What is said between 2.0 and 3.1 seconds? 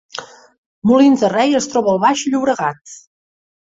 Baix Llobregat